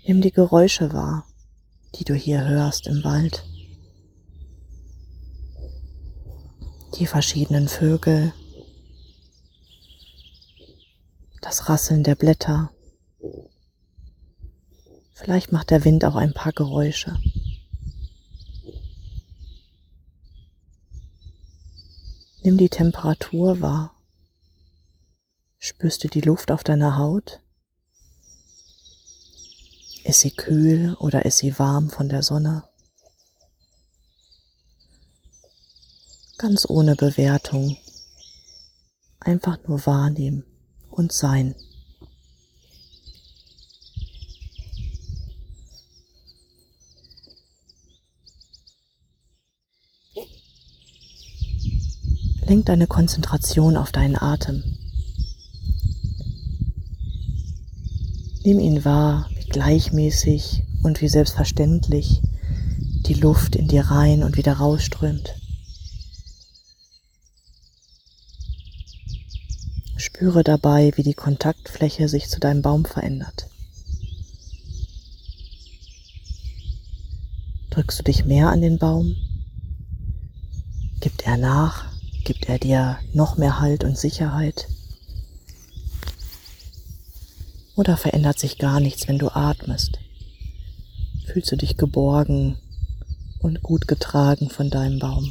Nimm 0.06 0.20
die 0.20 0.30
Geräusche 0.30 0.92
wahr, 0.92 1.26
die 1.96 2.04
du 2.04 2.14
hier 2.14 2.44
hörst 2.44 2.86
im 2.86 3.02
Wald. 3.02 3.44
Die 6.96 7.06
verschiedenen 7.06 7.66
Vögel, 7.66 8.32
das 11.42 11.68
Rasseln 11.68 12.04
der 12.04 12.14
Blätter. 12.14 12.70
Vielleicht 15.12 15.50
macht 15.50 15.70
der 15.70 15.84
Wind 15.84 16.04
auch 16.04 16.14
ein 16.14 16.32
paar 16.32 16.52
Geräusche. 16.52 17.18
Nimm 22.44 22.58
die 22.58 22.68
Temperatur 22.68 23.60
wahr. 23.60 23.92
Spürst 25.58 26.04
du 26.04 26.08
die 26.08 26.20
Luft 26.20 26.52
auf 26.52 26.62
deiner 26.62 26.96
Haut? 26.96 27.40
Ist 30.06 30.20
sie 30.20 30.30
kühl 30.30 30.94
oder 31.00 31.24
ist 31.24 31.38
sie 31.38 31.58
warm 31.58 31.90
von 31.90 32.08
der 32.08 32.22
Sonne? 32.22 32.62
Ganz 36.38 36.64
ohne 36.68 36.94
Bewertung. 36.94 37.76
Einfach 39.18 39.58
nur 39.66 39.84
wahrnehmen 39.84 40.44
und 40.90 41.10
sein. 41.12 41.56
Lenk 52.42 52.66
deine 52.66 52.86
Konzentration 52.86 53.76
auf 53.76 53.90
deinen 53.90 54.14
Atem. 54.14 54.62
Nimm 58.44 58.60
ihn 58.60 58.84
wahr, 58.84 59.28
gleichmäßig 59.56 60.64
und 60.82 61.00
wie 61.00 61.08
selbstverständlich 61.08 62.20
die 63.06 63.14
Luft 63.14 63.56
in 63.56 63.68
dir 63.68 63.84
rein 63.84 64.22
und 64.22 64.36
wieder 64.36 64.52
rausströmt. 64.52 65.34
Spüre 69.96 70.44
dabei, 70.44 70.92
wie 70.96 71.02
die 71.02 71.14
Kontaktfläche 71.14 72.06
sich 72.06 72.28
zu 72.28 72.38
deinem 72.38 72.60
Baum 72.60 72.84
verändert. 72.84 73.48
Drückst 77.70 78.00
du 78.00 78.02
dich 78.02 78.26
mehr 78.26 78.50
an 78.50 78.60
den 78.60 78.76
Baum? 78.76 79.16
Gibt 81.00 81.26
er 81.26 81.38
nach? 81.38 81.86
Gibt 82.24 82.50
er 82.50 82.58
dir 82.58 82.98
noch 83.14 83.38
mehr 83.38 83.58
Halt 83.58 83.84
und 83.84 83.96
Sicherheit? 83.96 84.68
Oder 87.76 87.98
verändert 87.98 88.38
sich 88.38 88.56
gar 88.58 88.80
nichts, 88.80 89.06
wenn 89.06 89.18
du 89.18 89.28
atmest? 89.28 89.98
Fühlst 91.26 91.52
du 91.52 91.56
dich 91.56 91.76
geborgen 91.76 92.56
und 93.40 93.62
gut 93.62 93.86
getragen 93.86 94.48
von 94.48 94.70
deinem 94.70 94.98
Baum? 94.98 95.30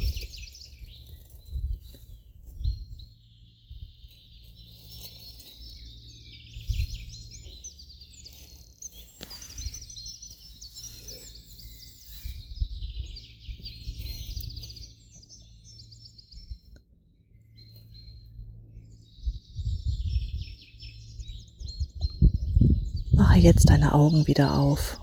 Mache 23.36 23.44
jetzt 23.44 23.68
deine 23.68 23.92
Augen 23.92 24.26
wieder 24.26 24.54
auf 24.54 24.98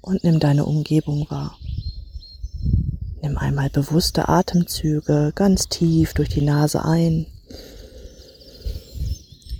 und 0.00 0.24
nimm 0.24 0.40
deine 0.40 0.64
Umgebung 0.64 1.30
wahr. 1.30 1.56
Nimm 3.22 3.38
einmal 3.38 3.70
bewusste 3.70 4.28
Atemzüge 4.28 5.30
ganz 5.32 5.68
tief 5.68 6.12
durch 6.12 6.28
die 6.28 6.42
Nase 6.42 6.84
ein 6.84 7.28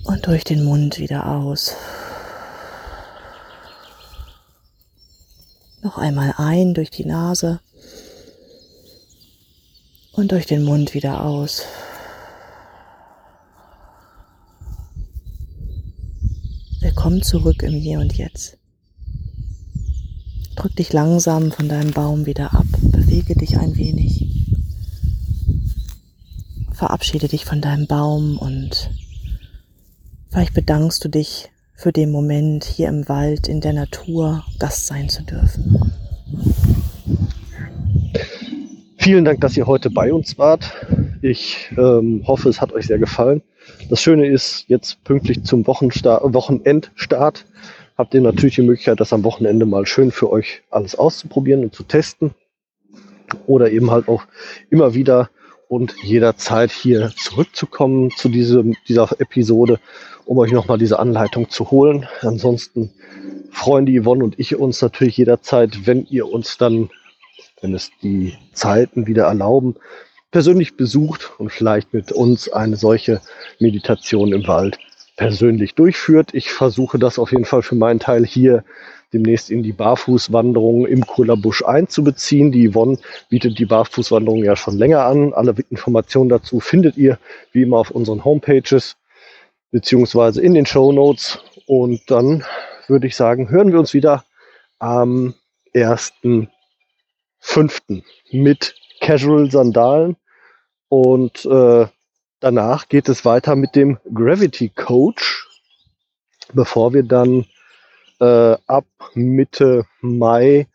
und 0.02 0.26
durch 0.26 0.42
den 0.42 0.64
Mund 0.64 0.98
wieder 0.98 1.28
aus. 1.28 1.76
Noch 5.82 5.96
einmal 5.96 6.34
ein 6.38 6.74
durch 6.74 6.90
die 6.90 7.04
Nase 7.04 7.60
und 10.10 10.32
durch 10.32 10.46
den 10.46 10.64
Mund 10.64 10.92
wieder 10.92 11.24
aus. 11.24 11.62
Willkommen 16.88 17.20
zurück 17.20 17.62
im 17.64 17.74
Hier 17.74 18.00
und 18.00 18.16
Jetzt. 18.16 18.56
Drück 20.56 20.74
dich 20.74 20.90
langsam 20.90 21.52
von 21.52 21.68
deinem 21.68 21.92
Baum 21.92 22.24
wieder 22.24 22.54
ab, 22.54 22.64
bewege 22.80 23.34
dich 23.34 23.58
ein 23.58 23.76
wenig. 23.76 24.24
Verabschiede 26.72 27.28
dich 27.28 27.44
von 27.44 27.60
deinem 27.60 27.86
Baum 27.86 28.38
und 28.38 28.90
vielleicht 30.30 30.54
bedankst 30.54 31.04
du 31.04 31.10
dich 31.10 31.50
für 31.74 31.92
den 31.92 32.10
Moment 32.10 32.64
hier 32.64 32.88
im 32.88 33.06
Wald, 33.06 33.48
in 33.48 33.60
der 33.60 33.74
Natur 33.74 34.42
Gast 34.58 34.86
sein 34.86 35.10
zu 35.10 35.22
dürfen. 35.24 35.92
Vielen 38.96 39.26
Dank, 39.26 39.42
dass 39.42 39.58
ihr 39.58 39.66
heute 39.66 39.90
bei 39.90 40.10
uns 40.10 40.38
wart. 40.38 40.72
Ich 41.20 41.68
ähm, 41.76 42.24
hoffe, 42.26 42.48
es 42.48 42.62
hat 42.62 42.72
euch 42.72 42.86
sehr 42.86 42.98
gefallen. 42.98 43.42
Das 43.88 44.02
Schöne 44.02 44.26
ist, 44.26 44.66
jetzt 44.68 45.02
pünktlich 45.04 45.44
zum 45.44 45.66
Wochenendstart 45.66 47.46
habt 47.96 48.14
ihr 48.14 48.20
natürlich 48.20 48.56
die 48.56 48.62
Möglichkeit, 48.62 49.00
das 49.00 49.14
am 49.14 49.24
Wochenende 49.24 49.64
mal 49.64 49.86
schön 49.86 50.10
für 50.10 50.30
euch 50.30 50.62
alles 50.70 50.94
auszuprobieren 50.94 51.64
und 51.64 51.74
zu 51.74 51.84
testen. 51.84 52.34
Oder 53.46 53.70
eben 53.70 53.90
halt 53.90 54.08
auch 54.08 54.24
immer 54.68 54.92
wieder 54.92 55.30
und 55.68 55.94
jederzeit 56.02 56.70
hier 56.70 57.12
zurückzukommen 57.16 58.10
zu 58.10 58.28
diesem, 58.28 58.76
dieser 58.88 59.08
Episode, 59.18 59.80
um 60.26 60.38
euch 60.38 60.52
nochmal 60.52 60.78
diese 60.78 60.98
Anleitung 60.98 61.48
zu 61.48 61.70
holen. 61.70 62.06
Ansonsten 62.20 62.92
freuen 63.50 63.86
die 63.86 64.00
Yvonne 64.00 64.22
und 64.22 64.38
ich 64.38 64.54
uns 64.56 64.82
natürlich 64.82 65.16
jederzeit, 65.16 65.86
wenn 65.86 66.06
ihr 66.06 66.26
uns 66.28 66.58
dann, 66.58 66.90
wenn 67.62 67.74
es 67.74 67.90
die 68.02 68.34
Zeiten 68.52 69.06
wieder 69.06 69.24
erlauben, 69.24 69.76
persönlich 70.30 70.76
besucht 70.76 71.32
und 71.38 71.50
vielleicht 71.50 71.94
mit 71.94 72.12
uns 72.12 72.50
eine 72.50 72.76
solche 72.76 73.20
Meditation 73.58 74.32
im 74.32 74.46
Wald 74.46 74.78
persönlich 75.16 75.74
durchführt. 75.74 76.30
Ich 76.32 76.52
versuche 76.52 76.98
das 76.98 77.18
auf 77.18 77.32
jeden 77.32 77.44
Fall 77.44 77.62
für 77.62 77.74
meinen 77.74 78.00
Teil 78.00 78.24
hier 78.24 78.64
demnächst 79.12 79.50
in 79.50 79.62
die 79.62 79.72
Barfußwanderung 79.72 80.86
im 80.86 81.06
Kullerbusch 81.06 81.64
einzubeziehen. 81.64 82.52
Die 82.52 82.70
Yvonne 82.70 82.98
bietet 83.28 83.58
die 83.58 83.64
Barfußwanderung 83.64 84.44
ja 84.44 84.54
schon 84.54 84.76
länger 84.76 85.04
an. 85.04 85.32
Alle 85.32 85.54
Informationen 85.70 86.28
dazu 86.28 86.60
findet 86.60 86.96
ihr 86.96 87.18
wie 87.52 87.62
immer 87.62 87.78
auf 87.78 87.90
unseren 87.90 88.24
Homepages 88.24 88.96
beziehungsweise 89.70 90.42
in 90.42 90.54
den 90.54 90.66
Show 90.66 90.92
Notes. 90.92 91.38
Und 91.66 92.10
dann 92.10 92.44
würde 92.86 93.06
ich 93.06 93.16
sagen, 93.16 93.50
hören 93.50 93.72
wir 93.72 93.78
uns 93.78 93.94
wieder 93.94 94.24
am 94.78 95.34
1.5. 95.74 98.02
mit 98.30 98.74
Casual 99.08 99.50
Sandalen. 99.50 100.16
Und 100.90 101.46
äh, 101.46 101.86
danach 102.40 102.88
geht 102.88 103.08
es 103.08 103.24
weiter 103.24 103.56
mit 103.56 103.74
dem 103.74 103.96
Gravity 104.12 104.68
Coach, 104.68 105.48
bevor 106.52 106.92
wir 106.92 107.04
dann 107.04 107.46
äh, 108.20 108.56
ab 108.66 108.84
Mitte 109.14 109.86
Mai 110.02 110.66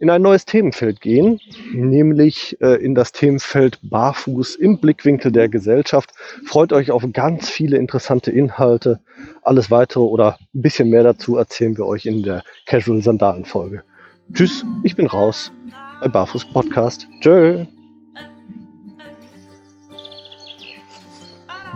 in 0.00 0.10
ein 0.10 0.22
neues 0.22 0.44
Themenfeld 0.44 1.00
gehen, 1.00 1.38
nämlich 1.72 2.60
äh, 2.60 2.84
in 2.84 2.96
das 2.96 3.12
Themenfeld 3.12 3.78
Barfuß 3.84 4.56
im 4.56 4.78
Blickwinkel 4.78 5.30
der 5.30 5.48
Gesellschaft. 5.48 6.10
Freut 6.44 6.72
euch 6.72 6.90
auf 6.90 7.04
ganz 7.12 7.48
viele 7.48 7.76
interessante 7.76 8.32
Inhalte. 8.32 8.98
Alles 9.42 9.70
weitere 9.70 10.02
oder 10.02 10.36
ein 10.52 10.62
bisschen 10.62 10.90
mehr 10.90 11.04
dazu 11.04 11.36
erzählen 11.36 11.78
wir 11.78 11.86
euch 11.86 12.06
in 12.06 12.24
der 12.24 12.42
Casual 12.66 13.02
Sandalen 13.02 13.44
Folge. 13.44 13.84
Tschüss, 14.32 14.64
ich 14.82 14.96
bin 14.96 15.06
raus. 15.06 15.52
Ein 16.02 16.10
Barfuß 16.10 16.46
Podcast. 16.46 17.06
Tschö. 17.20 17.64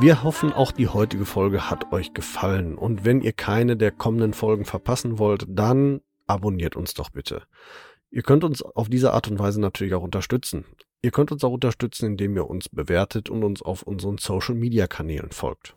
Wir 0.00 0.24
hoffen, 0.24 0.52
auch 0.52 0.72
die 0.72 0.88
heutige 0.88 1.24
Folge 1.24 1.70
hat 1.70 1.92
euch 1.92 2.12
gefallen. 2.12 2.76
Und 2.76 3.04
wenn 3.04 3.20
ihr 3.20 3.32
keine 3.32 3.76
der 3.76 3.92
kommenden 3.92 4.32
Folgen 4.32 4.64
verpassen 4.64 5.20
wollt, 5.20 5.46
dann 5.48 6.00
abonniert 6.26 6.74
uns 6.74 6.94
doch 6.94 7.10
bitte. 7.10 7.44
Ihr 8.10 8.22
könnt 8.22 8.42
uns 8.42 8.62
auf 8.62 8.88
diese 8.88 9.12
Art 9.12 9.28
und 9.28 9.38
Weise 9.38 9.60
natürlich 9.60 9.94
auch 9.94 10.02
unterstützen. 10.02 10.64
Ihr 11.02 11.12
könnt 11.12 11.30
uns 11.30 11.44
auch 11.44 11.52
unterstützen, 11.52 12.06
indem 12.06 12.34
ihr 12.34 12.50
uns 12.50 12.68
bewertet 12.68 13.30
und 13.30 13.44
uns 13.44 13.62
auf 13.62 13.84
unseren 13.84 14.18
Social-Media-Kanälen 14.18 15.30
folgt. 15.30 15.76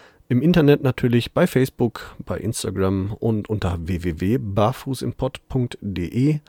Im 0.31 0.41
Internet 0.41 0.81
natürlich 0.81 1.33
bei 1.33 1.45
Facebook, 1.45 2.15
bei 2.25 2.37
Instagram 2.37 3.13
und 3.19 3.49
unter 3.49 3.77
www.barfußimpod.de. 3.81 6.39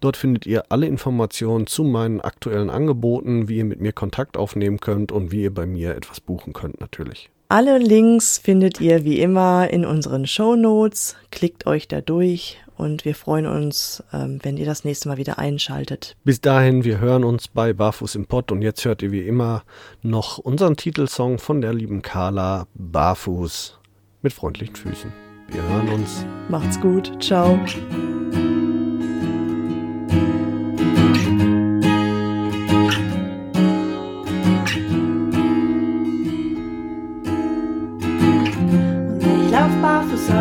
Dort 0.00 0.16
findet 0.18 0.44
ihr 0.44 0.64
alle 0.68 0.86
Informationen 0.86 1.66
zu 1.66 1.84
meinen 1.84 2.20
aktuellen 2.20 2.68
Angeboten, 2.68 3.48
wie 3.48 3.56
ihr 3.56 3.64
mit 3.64 3.80
mir 3.80 3.94
Kontakt 3.94 4.36
aufnehmen 4.36 4.78
könnt 4.78 5.10
und 5.10 5.32
wie 5.32 5.44
ihr 5.44 5.54
bei 5.54 5.64
mir 5.64 5.96
etwas 5.96 6.20
buchen 6.20 6.52
könnt 6.52 6.82
natürlich. 6.82 7.30
Alle 7.48 7.78
Links 7.78 8.36
findet 8.36 8.78
ihr 8.78 9.04
wie 9.04 9.20
immer 9.20 9.70
in 9.70 9.86
unseren 9.86 10.26
Show 10.26 10.54
Notes. 10.54 11.16
Klickt 11.30 11.66
euch 11.66 11.88
da 11.88 12.02
durch 12.02 12.58
und 12.80 13.04
wir 13.04 13.14
freuen 13.14 13.46
uns, 13.46 14.02
ähm, 14.12 14.38
wenn 14.42 14.56
ihr 14.56 14.64
das 14.64 14.84
nächste 14.84 15.08
Mal 15.08 15.18
wieder 15.18 15.38
einschaltet. 15.38 16.16
Bis 16.24 16.40
dahin, 16.40 16.82
wir 16.82 16.98
hören 16.98 17.24
uns 17.24 17.48
bei 17.48 17.74
Barfuß 17.74 18.14
im 18.14 18.26
Pott 18.26 18.50
und 18.50 18.62
jetzt 18.62 18.84
hört 18.84 19.02
ihr 19.02 19.12
wie 19.12 19.26
immer 19.26 19.62
noch 20.02 20.38
unseren 20.38 20.76
Titelsong 20.76 21.38
von 21.38 21.60
der 21.60 21.74
lieben 21.74 22.00
Carla 22.00 22.66
Barfuß 22.74 23.78
mit 24.22 24.32
freundlichen 24.32 24.76
Füßen. 24.76 25.12
Wir 25.48 25.62
hören 25.62 25.88
uns. 25.90 26.24
Macht's 26.48 26.80
gut. 26.80 27.12
Ciao. 27.22 27.58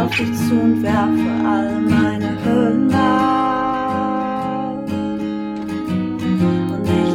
auf 0.10 0.16
dich 0.18 0.34
zu 0.48 0.60
und 0.60 0.82
werfe 0.82 1.19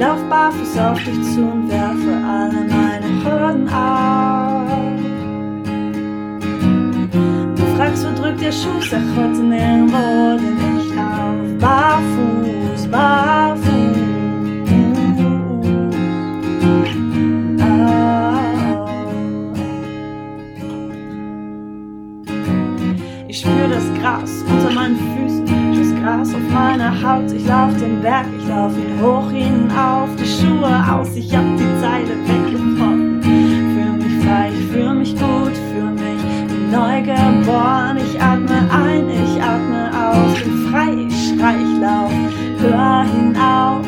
lauf 0.05 0.23
barfuß 0.29 0.79
auf 0.79 0.99
dich 1.05 1.23
zu 1.33 1.43
und 1.43 1.71
werfe 1.71 2.13
alle 2.27 2.61
meine 2.69 3.09
Hürden 3.25 3.69
ab. 3.69 4.67
Du 7.57 7.63
fragst, 7.77 8.05
wo 8.05 8.09
drück 8.09 8.17
drückt 8.17 8.41
der 8.43 8.53
Schuh, 8.53 8.81
sag 8.91 9.01
heute 9.17 9.43
nirgendwo, 9.43 10.37
denn 10.43 10.79
ich 10.79 10.95
lauf 10.95 11.47
barfuß, 11.59 12.87
barfuß. 12.91 13.64
Berg, 28.05 28.27
ich 28.39 28.47
lauf 28.47 28.73
ihn 28.77 29.01
hoch 29.01 29.31
hinauf, 29.31 30.11
die 30.21 30.27
Schuhe 30.27 30.77
aus, 30.93 31.17
ich 31.17 31.35
hab 31.35 31.43
die 31.57 31.81
Zeile 31.81 32.13
weggeworfen. 32.29 33.23
Fühl 33.23 33.97
mich 33.97 34.23
frei, 34.23 34.51
ich 34.53 34.67
fühl 34.67 34.95
mich 34.95 35.13
gut, 35.13 35.57
fühl 35.73 35.91
mich 35.91 36.23
neu 36.71 37.01
geboren. 37.01 37.97
Ich 37.97 38.21
atme 38.21 38.61
ein, 38.71 39.09
ich 39.09 39.43
atme 39.43 39.89
aus, 39.91 40.39
bin 40.39 40.69
frei, 40.71 40.93
ich 41.09 41.29
schrei, 41.31 41.55
ich 41.57 41.81
lauf, 41.81 42.13
hör 42.59 43.05
hinauf, 43.05 43.87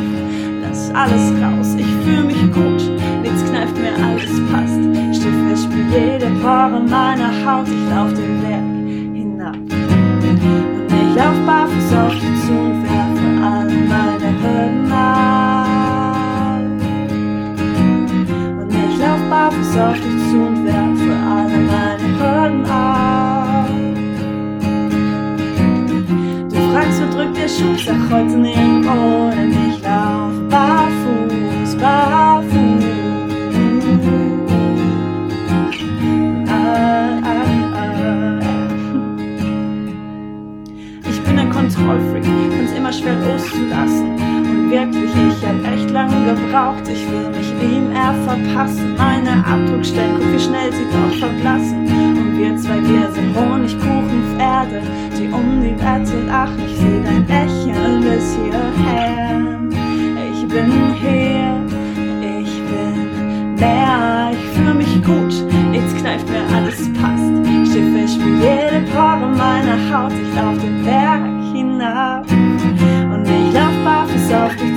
lass 0.63 0.91
alles 0.95 1.33
raus. 1.43 1.75
Ich 1.77 1.93
fühl 2.03 2.25
mich 2.25 2.41
gut, 2.55 2.91
nichts 3.21 3.45
kneift 3.51 3.77
mir, 3.77 4.03
alles 4.03 4.41
passt. 4.51 4.81
Steh 5.13 5.35
fest, 5.47 5.65
spür 5.65 5.85
jede 5.93 6.31
Pore 6.41 6.81
meiner 6.89 7.33
Haut, 7.45 7.69
ich 7.69 7.95
lauf 7.95 8.15
den 8.15 8.41
Berg 8.41 9.15
hinab. 9.15 9.57
Und 9.57 10.89
ich 10.89 11.15
lauf 11.15 11.37
barfuß 11.45 11.93
auf 11.99 12.15
dich 12.15 12.36
wo 27.59 27.69
drückt 27.69 27.87
der 27.87 27.87
Schuh, 27.87 27.87
sag 27.87 28.11
heute 28.11 28.37
nirgendwo, 28.37 29.31
denn 29.31 29.51
ich 29.51 29.83
lauf 29.83 30.33
barfuß, 30.51 31.77
barfuß. 31.77 32.85
Ah, 36.49 37.21
ah, 37.23 37.45
ah. 37.75 38.40
Ich 41.09 41.21
bin 41.23 41.38
ein 41.38 41.51
Kontrollfreak, 41.51 42.25
find's 42.25 42.73
immer 42.73 42.92
schwer 42.92 43.16
loszulassen. 43.21 44.16
Und 44.16 44.71
wirklich, 44.71 45.11
ich 45.14 45.47
hab 45.47 45.73
echt 45.73 45.90
lange 45.90 46.35
gebraucht. 46.35 46.88
Ich 46.88 47.09
will 47.11 47.29
mich 47.31 47.53
ihm 47.62 47.92
eher 47.92 48.14
verpassen. 48.25 48.95
Meine 48.97 49.45
Abdruckstellen, 49.47 50.16
guck 50.19 50.33
wie 50.33 50.40
schnell 50.40 50.73
sie 50.73 50.87
doch 50.92 51.19
verblassen. 51.19 52.26
Wir 52.37 52.55
zwei, 52.59 52.83
wir 52.83 53.11
sind 53.12 53.35
Honigkuchenpferde, 53.35 54.83
die 55.18 55.29
um 55.29 55.62
die 55.62 55.75
Wette 55.81 56.20
lachen. 56.27 56.59
Ich 56.66 56.77
seh 56.77 57.01
dein 57.03 57.27
Lächeln 57.27 58.03
bis 58.03 58.37
hierher. 58.37 59.40
Ich 60.33 60.46
bin 60.46 60.70
hier, 61.01 61.64
ich 62.20 62.62
bin 62.68 63.55
mehr, 63.55 64.33
ich 64.33 64.46
fühl 64.55 64.75
mich 64.75 65.03
gut, 65.03 65.35
nichts 65.70 65.94
kneift 65.94 66.29
mir, 66.29 66.44
alles 66.55 66.92
passt. 66.92 67.33
Steh 67.70 67.90
fest 67.92 68.20
wie 68.20 68.35
jede 68.35 68.85
Pore 68.92 69.29
meiner 69.35 69.79
Haut, 69.90 70.12
ich 70.12 70.35
lauf 70.37 70.59
den 70.59 70.85
Berg 70.85 71.22
hinab. 71.55 72.31
Und 72.31 73.25
ich 73.25 73.55
lauf 73.55 73.77
barfuß 73.83 74.33
auf 74.35 74.57
dich 74.57 74.76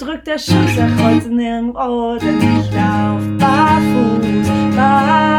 drückt 0.00 0.26
der 0.26 0.38
Schuh, 0.38 0.54
sag 0.74 0.90
heute 1.02 1.28
nirgendwo, 1.28 2.16
denn 2.16 2.38
ich 2.38 2.72
lauf 2.72 3.20
barfuß, 3.38 4.76
barfuß. 4.76 5.29